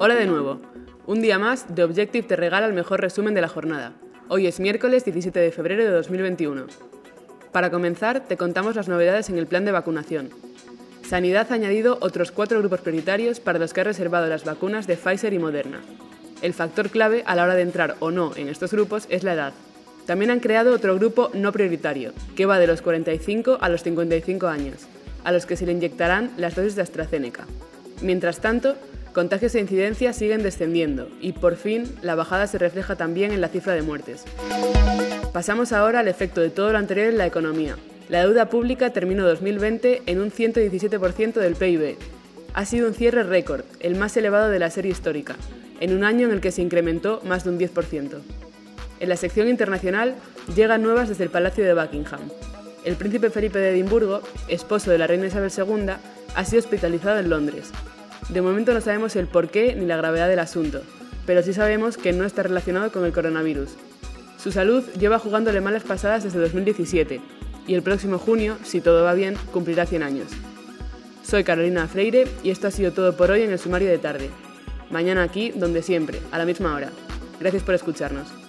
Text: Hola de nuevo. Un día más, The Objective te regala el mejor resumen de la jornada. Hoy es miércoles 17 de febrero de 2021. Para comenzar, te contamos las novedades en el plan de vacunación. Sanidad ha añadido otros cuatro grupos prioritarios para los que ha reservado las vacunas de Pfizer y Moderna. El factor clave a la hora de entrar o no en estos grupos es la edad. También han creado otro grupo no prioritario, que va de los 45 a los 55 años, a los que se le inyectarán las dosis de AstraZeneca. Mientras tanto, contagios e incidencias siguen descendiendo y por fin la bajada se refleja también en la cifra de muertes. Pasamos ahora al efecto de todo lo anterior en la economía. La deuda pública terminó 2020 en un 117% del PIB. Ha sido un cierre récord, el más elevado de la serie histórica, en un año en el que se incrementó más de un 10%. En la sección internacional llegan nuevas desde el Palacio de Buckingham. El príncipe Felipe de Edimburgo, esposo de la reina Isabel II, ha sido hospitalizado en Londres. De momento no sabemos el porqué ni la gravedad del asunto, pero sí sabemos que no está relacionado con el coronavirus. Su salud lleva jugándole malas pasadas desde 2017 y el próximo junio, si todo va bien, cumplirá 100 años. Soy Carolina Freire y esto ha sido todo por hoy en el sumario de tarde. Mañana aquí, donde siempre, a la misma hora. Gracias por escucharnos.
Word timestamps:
Hola 0.00 0.16
de 0.16 0.26
nuevo. 0.26 0.60
Un 1.06 1.22
día 1.22 1.38
más, 1.38 1.66
The 1.72 1.84
Objective 1.84 2.26
te 2.26 2.34
regala 2.34 2.66
el 2.66 2.72
mejor 2.72 3.00
resumen 3.00 3.32
de 3.32 3.40
la 3.40 3.48
jornada. 3.48 3.92
Hoy 4.28 4.48
es 4.48 4.58
miércoles 4.58 5.04
17 5.04 5.38
de 5.38 5.52
febrero 5.52 5.84
de 5.84 5.90
2021. 5.90 6.66
Para 7.52 7.70
comenzar, 7.70 8.26
te 8.26 8.36
contamos 8.36 8.74
las 8.74 8.88
novedades 8.88 9.30
en 9.30 9.38
el 9.38 9.46
plan 9.46 9.64
de 9.64 9.70
vacunación. 9.70 10.30
Sanidad 11.08 11.46
ha 11.50 11.54
añadido 11.54 11.98
otros 12.00 12.32
cuatro 12.32 12.58
grupos 12.58 12.80
prioritarios 12.80 13.38
para 13.38 13.60
los 13.60 13.72
que 13.72 13.82
ha 13.82 13.84
reservado 13.84 14.26
las 14.26 14.44
vacunas 14.44 14.88
de 14.88 14.96
Pfizer 14.96 15.32
y 15.32 15.38
Moderna. 15.38 15.80
El 16.42 16.54
factor 16.54 16.90
clave 16.90 17.22
a 17.24 17.36
la 17.36 17.44
hora 17.44 17.54
de 17.54 17.62
entrar 17.62 17.94
o 18.00 18.10
no 18.10 18.32
en 18.34 18.48
estos 18.48 18.72
grupos 18.72 19.06
es 19.10 19.22
la 19.22 19.34
edad. 19.34 19.52
También 20.06 20.32
han 20.32 20.40
creado 20.40 20.74
otro 20.74 20.96
grupo 20.96 21.30
no 21.34 21.52
prioritario, 21.52 22.12
que 22.34 22.46
va 22.46 22.58
de 22.58 22.66
los 22.66 22.82
45 22.82 23.58
a 23.60 23.68
los 23.68 23.84
55 23.84 24.48
años, 24.48 24.86
a 25.22 25.30
los 25.30 25.46
que 25.46 25.56
se 25.56 25.66
le 25.66 25.72
inyectarán 25.72 26.32
las 26.36 26.56
dosis 26.56 26.74
de 26.74 26.82
AstraZeneca. 26.82 27.46
Mientras 28.02 28.40
tanto, 28.40 28.74
contagios 29.14 29.54
e 29.54 29.60
incidencias 29.60 30.16
siguen 30.16 30.42
descendiendo 30.42 31.08
y 31.20 31.32
por 31.32 31.56
fin 31.56 31.84
la 32.02 32.16
bajada 32.16 32.46
se 32.46 32.58
refleja 32.58 32.96
también 32.96 33.32
en 33.32 33.40
la 33.40 33.48
cifra 33.48 33.72
de 33.72 33.82
muertes. 33.82 34.24
Pasamos 35.32 35.72
ahora 35.72 36.00
al 36.00 36.08
efecto 36.08 36.40
de 36.40 36.50
todo 36.50 36.72
lo 36.72 36.78
anterior 36.78 37.06
en 37.06 37.16
la 37.16 37.26
economía. 37.26 37.76
La 38.08 38.20
deuda 38.20 38.50
pública 38.50 38.90
terminó 38.90 39.24
2020 39.24 40.02
en 40.04 40.20
un 40.20 40.30
117% 40.30 41.34
del 41.34 41.54
PIB. 41.54 41.96
Ha 42.52 42.64
sido 42.66 42.88
un 42.88 42.94
cierre 42.94 43.22
récord, 43.22 43.62
el 43.80 43.94
más 43.94 44.16
elevado 44.16 44.50
de 44.50 44.58
la 44.58 44.70
serie 44.70 44.92
histórica, 44.92 45.36
en 45.80 45.96
un 45.96 46.04
año 46.04 46.26
en 46.26 46.32
el 46.32 46.40
que 46.40 46.52
se 46.52 46.62
incrementó 46.62 47.22
más 47.24 47.44
de 47.44 47.50
un 47.50 47.58
10%. 47.58 48.18
En 49.00 49.08
la 49.08 49.16
sección 49.16 49.48
internacional 49.48 50.14
llegan 50.54 50.82
nuevas 50.82 51.08
desde 51.08 51.24
el 51.24 51.30
Palacio 51.30 51.64
de 51.64 51.74
Buckingham. 51.74 52.20
El 52.84 52.96
príncipe 52.96 53.30
Felipe 53.30 53.58
de 53.58 53.70
Edimburgo, 53.70 54.22
esposo 54.48 54.90
de 54.90 54.98
la 54.98 55.06
reina 55.06 55.26
Isabel 55.26 55.50
II, 55.56 55.94
ha 56.34 56.44
sido 56.44 56.60
hospitalizado 56.60 57.18
en 57.20 57.30
Londres. 57.30 57.70
De 58.28 58.42
momento 58.42 58.72
no 58.72 58.80
sabemos 58.80 59.16
el 59.16 59.26
porqué 59.26 59.74
ni 59.74 59.86
la 59.86 59.96
gravedad 59.96 60.28
del 60.28 60.38
asunto, 60.38 60.82
pero 61.26 61.42
sí 61.42 61.52
sabemos 61.52 61.96
que 61.96 62.12
no 62.12 62.24
está 62.24 62.42
relacionado 62.42 62.90
con 62.90 63.04
el 63.04 63.12
coronavirus. 63.12 63.70
Su 64.38 64.52
salud 64.52 64.84
lleva 64.98 65.18
jugándole 65.18 65.60
malas 65.60 65.84
pasadas 65.84 66.24
desde 66.24 66.38
2017 66.40 67.20
y 67.66 67.74
el 67.74 67.82
próximo 67.82 68.18
junio, 68.18 68.58
si 68.62 68.80
todo 68.80 69.04
va 69.04 69.14
bien, 69.14 69.36
cumplirá 69.52 69.86
100 69.86 70.02
años. 70.02 70.28
Soy 71.22 71.44
Carolina 71.44 71.88
Freire 71.88 72.28
y 72.42 72.50
esto 72.50 72.68
ha 72.68 72.70
sido 72.70 72.92
todo 72.92 73.16
por 73.16 73.30
hoy 73.30 73.42
en 73.42 73.52
el 73.52 73.58
sumario 73.58 73.88
de 73.88 73.98
tarde. 73.98 74.30
Mañana 74.90 75.22
aquí, 75.22 75.52
donde 75.54 75.82
siempre, 75.82 76.20
a 76.30 76.38
la 76.38 76.44
misma 76.44 76.74
hora. 76.74 76.90
Gracias 77.40 77.62
por 77.62 77.74
escucharnos. 77.74 78.43